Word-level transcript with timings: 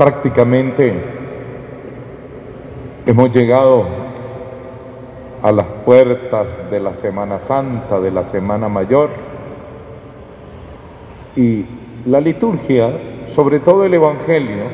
Prácticamente 0.00 0.94
hemos 3.04 3.34
llegado 3.34 3.84
a 5.42 5.50
las 5.50 5.66
puertas 5.84 6.46
de 6.70 6.78
la 6.78 6.94
Semana 6.94 7.40
Santa, 7.40 7.98
de 7.98 8.12
la 8.12 8.24
Semana 8.26 8.68
Mayor, 8.68 9.10
y 11.34 11.66
la 12.06 12.20
liturgia, 12.20 12.92
sobre 13.34 13.58
todo 13.58 13.84
el 13.84 13.92
Evangelio, 13.92 14.66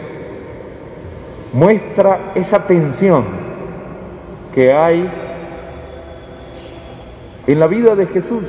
muestra 1.55 2.33
esa 2.35 2.67
tensión 2.67 3.25
que 4.55 4.75
hay 4.75 5.11
en 7.47 7.61
la 7.61 7.67
vida 7.67 7.97
de 7.97 8.05
Jesús, 8.09 8.45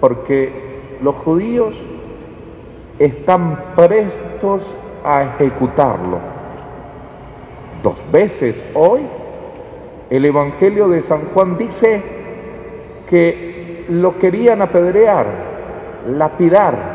porque 0.00 0.52
los 1.02 1.16
judíos 1.16 1.74
están 3.00 3.74
prestos 3.74 4.62
a 5.04 5.22
ejecutarlo. 5.22 6.18
Dos 7.82 7.96
veces 8.10 8.62
hoy 8.74 9.02
el 10.10 10.24
Evangelio 10.24 10.88
de 10.88 11.02
San 11.02 11.26
Juan 11.34 11.58
dice 11.58 12.02
que 13.08 13.84
lo 13.88 14.18
querían 14.18 14.62
apedrear, 14.62 15.26
lapidar. 16.08 16.94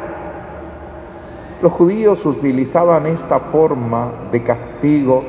Los 1.62 1.72
judíos 1.74 2.26
utilizaban 2.26 3.06
esta 3.08 3.40
forma 3.40 4.12
de 4.32 4.42
castigo 4.44 5.24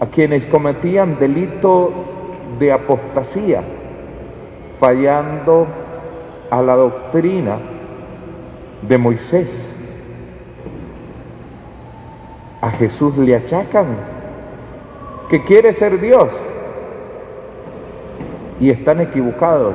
a 0.00 0.06
quienes 0.06 0.46
cometían 0.46 1.18
delito 1.18 1.90
de 2.58 2.72
apostasía, 2.72 3.62
fallando 4.78 5.66
a 6.50 6.62
la 6.62 6.76
doctrina 6.76 7.58
de 8.82 8.98
Moisés. 8.98 9.74
A 12.60 12.67
Jesús 12.78 13.16
le 13.18 13.36
achacan 13.36 13.86
que 15.28 15.44
quiere 15.44 15.72
ser 15.72 16.00
Dios. 16.00 16.28
Y 18.60 18.70
están 18.70 19.00
equivocados 19.00 19.74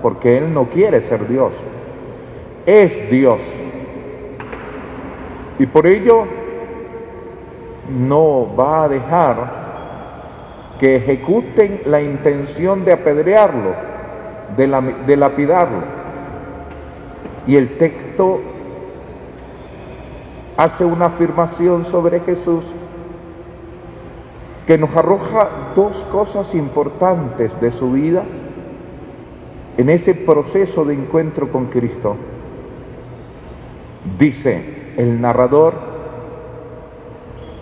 porque 0.00 0.38
Él 0.38 0.52
no 0.52 0.64
quiere 0.66 1.00
ser 1.02 1.28
Dios. 1.28 1.52
Es 2.66 3.10
Dios. 3.10 3.40
Y 5.58 5.66
por 5.66 5.86
ello 5.86 6.24
no 7.88 8.48
va 8.56 8.84
a 8.84 8.88
dejar 8.88 9.62
que 10.80 10.96
ejecuten 10.96 11.82
la 11.84 12.02
intención 12.02 12.84
de 12.84 12.92
apedrearlo, 12.92 13.70
de, 14.56 15.16
lapidarlo. 15.16 15.78
Y 17.46 17.56
el 17.56 17.78
texto 17.78 18.40
hace 20.62 20.84
una 20.84 21.06
afirmación 21.06 21.84
sobre 21.84 22.20
Jesús 22.20 22.62
que 24.64 24.78
nos 24.78 24.94
arroja 24.94 25.72
dos 25.74 25.96
cosas 26.12 26.54
importantes 26.54 27.60
de 27.60 27.72
su 27.72 27.90
vida 27.90 28.22
en 29.76 29.90
ese 29.90 30.14
proceso 30.14 30.84
de 30.84 30.94
encuentro 30.94 31.50
con 31.50 31.66
Cristo. 31.66 32.14
Dice 34.20 34.92
el 34.96 35.20
narrador 35.20 35.74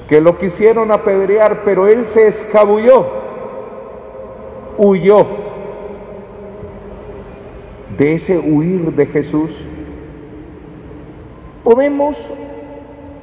que 0.06 0.21
lo 0.21 0.37
quisieron 0.37 0.93
apedrear, 0.93 1.62
pero 1.65 1.89
él 1.89 2.06
se 2.06 2.28
escabulló, 2.28 3.06
huyó. 4.77 5.27
De 7.97 8.15
ese 8.15 8.39
huir 8.39 8.93
de 8.93 9.06
Jesús, 9.06 9.65
podemos 11.65 12.17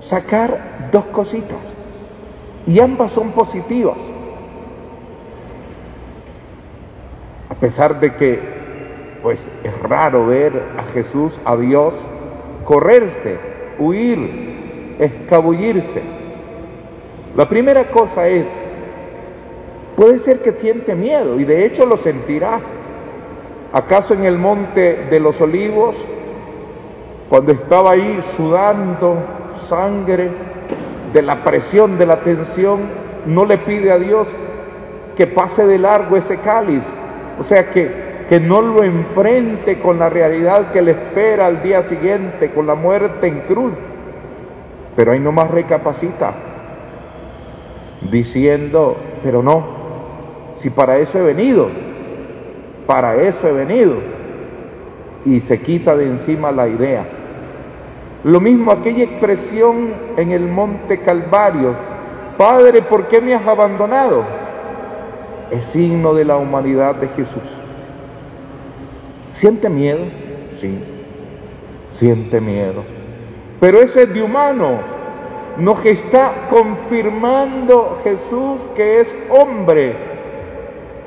sacar 0.07 0.89
dos 0.91 1.05
cositas 1.05 1.57
y 2.65 2.79
ambas 2.79 3.11
son 3.11 3.31
positivas. 3.31 3.97
A 7.49 7.55
pesar 7.55 7.99
de 7.99 8.13
que 8.15 8.39
pues 9.21 9.45
es 9.63 9.81
raro 9.81 10.27
ver 10.27 10.61
a 10.77 10.83
Jesús, 10.93 11.37
a 11.43 11.57
Dios, 11.57 11.93
correrse, 12.63 13.37
huir, 13.79 14.95
escabullirse. 14.99 16.01
La 17.35 17.49
primera 17.49 17.85
cosa 17.85 18.27
es, 18.27 18.47
puede 19.95 20.19
ser 20.19 20.39
que 20.39 20.53
siente 20.53 20.95
miedo 20.95 21.39
y 21.39 21.43
de 21.43 21.65
hecho 21.65 21.85
lo 21.85 21.97
sentirá. 21.97 22.59
¿Acaso 23.73 24.13
en 24.13 24.23
el 24.23 24.37
monte 24.37 25.07
de 25.09 25.19
los 25.19 25.41
olivos, 25.41 25.95
cuando 27.29 27.51
estaba 27.51 27.91
ahí 27.91 28.19
sudando, 28.21 29.17
sangre, 29.67 30.29
de 31.13 31.21
la 31.21 31.43
presión, 31.43 31.97
de 31.97 32.05
la 32.05 32.17
tensión, 32.17 32.79
no 33.25 33.45
le 33.45 33.57
pide 33.57 33.91
a 33.91 33.97
Dios 33.97 34.27
que 35.15 35.27
pase 35.27 35.65
de 35.67 35.77
largo 35.77 36.15
ese 36.15 36.37
cáliz. 36.37 36.83
O 37.39 37.43
sea, 37.43 37.71
que, 37.71 38.25
que 38.29 38.39
no 38.39 38.61
lo 38.61 38.83
enfrente 38.83 39.79
con 39.79 39.99
la 39.99 40.09
realidad 40.09 40.71
que 40.71 40.81
le 40.81 40.91
espera 40.91 41.47
al 41.47 41.61
día 41.61 41.83
siguiente, 41.83 42.51
con 42.51 42.65
la 42.65 42.75
muerte 42.75 43.27
en 43.27 43.41
cruz. 43.41 43.73
Pero 44.95 45.11
ahí 45.11 45.19
nomás 45.19 45.51
recapacita, 45.51 46.33
diciendo, 48.09 48.95
pero 49.21 49.43
no, 49.43 49.65
si 50.59 50.69
para 50.69 50.97
eso 50.97 51.19
he 51.19 51.23
venido, 51.23 51.67
para 52.87 53.15
eso 53.17 53.47
he 53.47 53.51
venido. 53.51 53.95
Y 55.25 55.41
se 55.41 55.61
quita 55.61 55.95
de 55.95 56.05
encima 56.05 56.51
la 56.51 56.67
idea 56.67 57.16
lo 58.27 58.41
mismo 58.41 58.73
aquella 58.73 59.05
expresión 59.05 59.93
en 60.17 60.33
el 60.33 60.41
monte 60.41 60.99
Calvario, 60.99 61.73
Padre, 62.37 62.81
¿por 62.81 63.07
qué 63.07 63.21
me 63.21 63.33
has 63.33 63.47
abandonado? 63.47 64.25
Es 65.49 65.63
signo 65.63 66.13
de 66.13 66.25
la 66.25 66.35
humanidad 66.35 66.95
de 66.95 67.07
Jesús. 67.07 67.41
¿Siente 69.31 69.69
miedo? 69.69 70.01
Sí, 70.57 70.77
siente 71.93 72.41
miedo. 72.41 72.83
Pero 73.61 73.79
eso 73.79 74.01
es 74.01 74.13
de 74.13 74.21
humano. 74.21 74.71
Nos 75.57 75.85
está 75.85 76.49
confirmando 76.49 78.01
Jesús 78.03 78.59
que 78.75 78.99
es 78.99 79.15
hombre, 79.29 79.95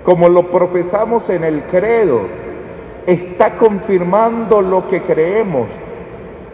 como 0.04 0.26
lo 0.31 0.50
profesamos 0.50 1.28
en 1.28 1.44
el 1.44 1.64
credo. 1.64 2.22
Está 3.06 3.58
confirmando 3.58 4.62
lo 4.62 4.88
que 4.88 5.02
creemos 5.02 5.66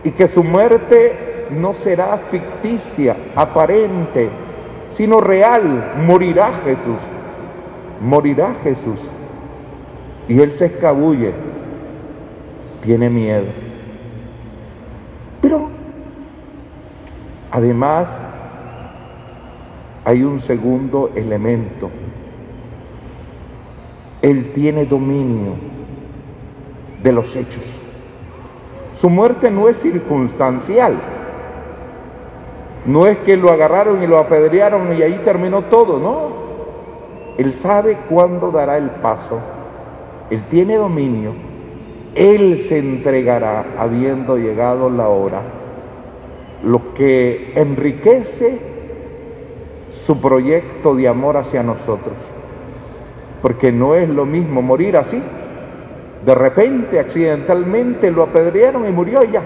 y 0.07 0.13
que 0.13 0.29
su 0.29 0.45
muerte 0.45 1.49
no 1.51 1.75
será 1.75 2.17
ficticia, 2.31 3.17
aparente, 3.35 4.29
sino 4.91 5.21
real. 5.21 5.95
Morirá 6.07 6.61
Jesús, 6.63 7.01
morirá 8.01 8.55
Jesús. 8.63 9.01
Y 10.29 10.39
él 10.39 10.53
se 10.53 10.67
escabulle, 10.67 11.33
tiene 12.85 13.11
miedo. 13.11 13.47
Pero 15.41 15.71
además 17.51 18.07
hay 20.05 20.23
un 20.23 20.39
segundo 20.39 21.11
elemento. 21.17 21.91
Él 24.23 24.53
tiene 24.55 24.87
dominio 24.87 25.55
de 27.03 27.11
los 27.11 27.35
hechos. 27.35 27.86
Su 29.01 29.11
muerte 29.11 29.51
no 29.51 29.69
es 29.69 29.79
circunstancial. 29.79 30.95
No 32.87 33.07
es 33.07 33.19
que 33.19 33.37
lo 33.37 33.51
agarraron 33.51 34.03
y 34.03 34.07
lo 34.07 34.19
apedrearon 34.19 34.97
y 34.97 35.03
ahí 35.03 35.21
terminó 35.25 35.63
todo, 35.63 35.99
no. 35.99 36.47
Él 37.37 37.53
sabe 37.53 37.99
cuándo 38.09 38.51
dará 38.51 38.79
el 38.79 38.91
paso. 38.91 39.41
Él 40.31 40.43
tiene 40.51 40.77
dominio. 40.77 41.33
Él 42.15 42.61
se 42.61 42.79
entregará 42.79 43.67
habiendo 43.79 44.39
llegado 44.39 44.89
la 44.89 45.09
hora. 45.09 45.43
Lo 46.65 46.95
que 46.95 47.53
enriquece 47.55 48.59
su 49.91 50.21
proyecto 50.21 50.95
de 50.95 51.09
amor 51.09 51.37
hacia 51.37 51.63
nosotros. 51.63 52.15
Porque 53.43 53.73
no 53.73 53.95
es 53.95 54.09
lo 54.09 54.25
mismo 54.25 54.63
morir 54.63 54.97
así 54.97 55.23
de 56.27 56.35
repente, 56.35 56.99
accidentalmente, 56.99 58.11
lo 58.11 58.25
apedrearon 58.25 58.89
y 58.89 58.91
murió 58.91 59.23
y 59.23 59.31
ya. 59.31 59.43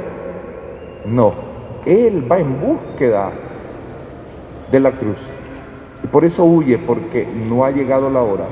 No, 1.04 1.34
él 1.84 2.26
va 2.30 2.38
en 2.38 2.58
búsqueda 2.58 3.30
de 4.72 4.80
la 4.80 4.90
cruz. 4.92 5.18
Y 6.02 6.06
por 6.06 6.24
eso 6.24 6.42
huye, 6.44 6.78
porque 6.78 7.28
no 7.48 7.66
ha 7.66 7.70
llegado 7.70 8.08
la 8.08 8.22
hora. 8.22 8.44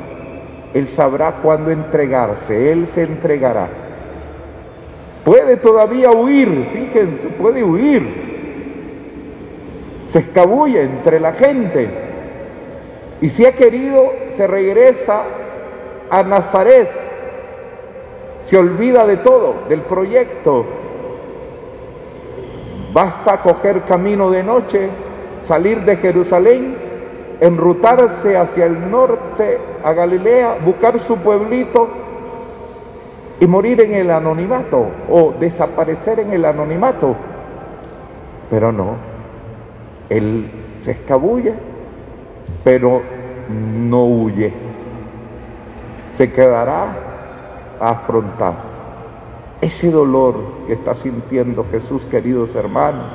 Él 0.74 0.88
sabrá 0.88 1.36
cuándo 1.42 1.70
entregarse, 1.70 2.70
Él 2.70 2.86
se 2.88 3.04
entregará. 3.04 3.68
Puede 5.24 5.56
todavía 5.56 6.10
huir, 6.10 6.68
fíjense, 6.70 7.28
puede 7.28 7.64
huir. 7.64 8.28
Se 10.06 10.18
escabulle 10.18 10.82
entre 10.82 11.18
la 11.18 11.32
gente. 11.32 11.88
Y 13.22 13.30
si 13.30 13.46
ha 13.46 13.52
querido, 13.52 14.12
se 14.36 14.46
regresa 14.46 15.22
a 16.10 16.22
Nazaret, 16.22 17.07
se 18.48 18.56
olvida 18.56 19.06
de 19.06 19.18
todo, 19.18 19.54
del 19.68 19.82
proyecto. 19.82 20.64
Basta 22.94 23.42
coger 23.42 23.82
camino 23.82 24.30
de 24.30 24.42
noche, 24.42 24.88
salir 25.44 25.82
de 25.84 25.96
Jerusalén, 25.96 26.76
enrutarse 27.40 28.38
hacia 28.38 28.64
el 28.64 28.90
norte 28.90 29.58
a 29.84 29.92
Galilea, 29.92 30.56
buscar 30.64 30.98
su 30.98 31.18
pueblito 31.18 31.88
y 33.38 33.46
morir 33.46 33.82
en 33.82 33.94
el 33.94 34.10
anonimato 34.10 34.86
o 35.10 35.34
desaparecer 35.38 36.20
en 36.20 36.32
el 36.32 36.46
anonimato. 36.46 37.14
Pero 38.50 38.72
no, 38.72 38.96
él 40.08 40.50
se 40.82 40.92
escabulle, 40.92 41.52
pero 42.64 43.02
no 43.50 44.06
huye. 44.06 44.54
Se 46.16 46.32
quedará 46.32 47.07
afrontar 47.80 48.54
ese 49.60 49.90
dolor 49.90 50.36
que 50.66 50.74
está 50.74 50.94
sintiendo 50.94 51.64
Jesús, 51.70 52.02
queridos 52.10 52.54
hermanos. 52.54 53.06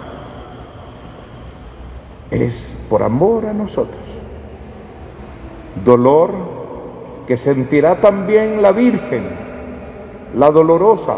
Es 2.29 2.85
por 2.89 3.03
amor 3.03 3.45
a 3.45 3.53
nosotros. 3.53 4.01
Dolor 5.83 6.31
que 7.27 7.37
sentirá 7.37 8.01
también 8.01 8.61
la 8.61 8.71
Virgen, 8.71 9.23
la 10.35 10.51
dolorosa, 10.51 11.17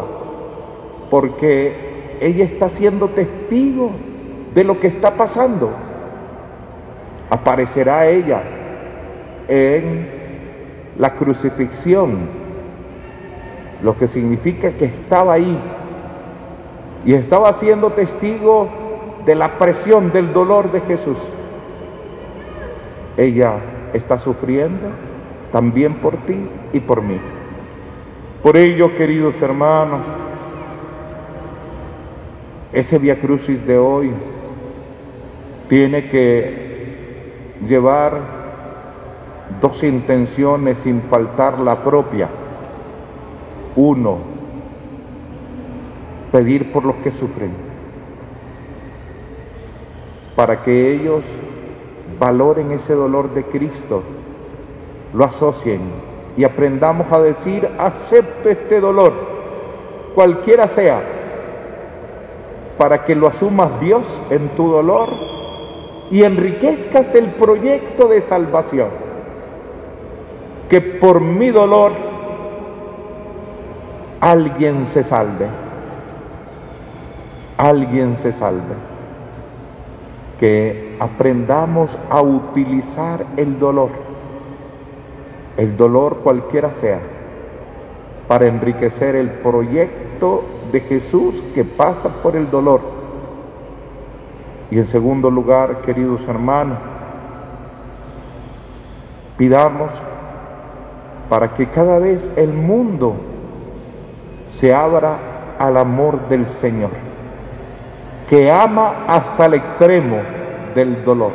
porque 1.10 2.18
ella 2.22 2.46
está 2.46 2.70
siendo 2.70 3.10
testigo 3.10 3.92
de 4.54 4.64
lo 4.64 4.80
que 4.80 4.88
está 4.88 5.12
pasando. 5.16 5.72
Aparecerá 7.30 8.08
ella 8.08 8.42
en 9.48 10.10
la 10.98 11.16
crucifixión, 11.16 12.45
lo 13.82 13.98
que 13.98 14.08
significa 14.08 14.72
que 14.72 14.86
estaba 14.86 15.34
ahí 15.34 15.58
y 17.06 17.14
estaba 17.14 17.54
siendo 17.54 17.92
testigo 17.92 18.68
de 19.26 19.36
la 19.36 19.58
presión, 19.58 20.12
del 20.12 20.34
dolor 20.34 20.72
de 20.72 20.82
Jesús. 20.82 21.18
Ella 23.18 23.54
está 23.94 24.20
sufriendo 24.20 24.90
también 25.52 25.96
por 25.96 26.18
ti 26.18 26.36
y 26.74 26.80
por 26.80 27.02
mí. 27.02 27.20
Por 28.44 28.58
ello, 28.58 28.96
queridos 28.96 29.42
hermanos, 29.42 30.02
ese 32.74 32.98
Via 33.00 33.20
Crucis 33.20 33.66
de 33.66 33.78
hoy 33.78 34.12
tiene 35.70 36.10
que 36.10 37.56
llevar 37.68 38.20
dos 39.62 39.84
intenciones 39.84 40.80
sin 40.80 41.02
faltar 41.02 41.60
la 41.60 41.78
propia. 41.78 42.28
Uno, 43.76 44.18
pedir 46.32 46.72
por 46.72 46.86
los 46.86 46.96
que 46.98 47.12
sufren, 47.12 47.52
para 50.36 50.64
que 50.64 50.94
ellos 50.94 51.24
valoren 52.20 52.72
ese 52.72 52.94
dolor 52.94 53.34
de 53.34 53.44
Cristo, 53.44 54.04
lo 55.14 55.24
asocien 55.24 55.82
y 56.38 56.44
aprendamos 56.44 57.12
a 57.12 57.22
decir, 57.22 57.68
acepto 57.78 58.50
este 58.50 58.80
dolor, 58.80 59.14
cualquiera 60.14 60.68
sea, 60.68 61.02
para 62.78 63.06
que 63.06 63.16
lo 63.16 63.28
asumas 63.28 63.80
Dios 63.80 64.06
en 64.30 64.50
tu 64.50 64.70
dolor 64.70 65.08
y 66.12 66.24
enriquezcas 66.24 67.16
el 67.16 67.28
proyecto 67.28 68.08
de 68.08 68.22
salvación. 68.22 68.90
Que 70.70 70.82
por 70.82 71.22
mi 71.22 71.50
dolor 71.50 71.92
alguien 74.26 74.88
se 74.88 75.04
salve. 75.04 75.48
Alguien 77.58 78.18
se 78.18 78.32
salve. 78.32 78.76
Que 80.40 80.98
aprendamos 81.00 81.96
a 82.10 82.22
utilizar 82.22 83.24
el 83.38 83.60
dolor, 83.60 83.90
el 85.58 85.78
dolor 85.78 86.22
cualquiera 86.24 86.72
sea, 86.82 87.00
para 88.28 88.48
enriquecer 88.48 89.16
el 89.16 89.30
proyecto 89.30 90.44
de 90.72 90.80
Jesús 90.82 91.42
que 91.54 91.64
pasa 91.64 92.10
por 92.24 92.36
el 92.36 92.50
dolor 92.50 92.82
y 94.72 94.80
en 94.80 94.88
segundo 94.88 95.30
lugar, 95.30 95.82
queridos 95.82 96.28
hermanos, 96.28 96.80
pidamos 99.38 99.92
para 101.30 101.54
que 101.54 101.68
cada 101.68 102.00
vez 102.00 102.28
el 102.36 102.52
mundo 102.52 103.16
se 104.60 104.74
abra 104.74 105.18
al 105.60 105.78
amor 105.78 106.28
del 106.30 106.48
Señor, 106.50 106.92
que 108.30 108.52
ama 108.52 109.06
hasta 109.08 109.46
el 109.46 109.56
extremo 109.56 110.18
del 110.74 111.04
dolor, 111.04 111.32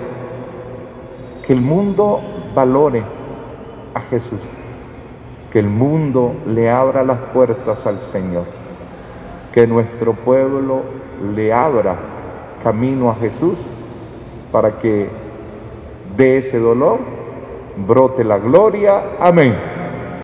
que 1.46 1.52
el 1.52 1.60
mundo 1.60 2.20
valore 2.54 3.02
a 3.94 4.00
Jesús, 4.00 4.40
que 5.52 5.58
el 5.58 5.68
mundo 5.68 6.34
le 6.46 6.70
abra 6.70 7.02
las 7.04 7.18
puertas 7.32 7.86
al 7.86 8.00
Señor, 8.12 8.44
que 9.52 9.66
nuestro 9.66 10.12
pueblo 10.12 10.82
le 11.34 11.52
abra 11.52 11.96
camino 12.62 13.10
a 13.10 13.14
Jesús 13.16 13.58
para 14.52 14.78
que 14.78 15.08
de 16.16 16.38
ese 16.38 16.58
dolor 16.58 16.98
brote 17.86 18.24
la 18.24 18.38
gloria. 18.38 19.02
Amén. 19.20 19.69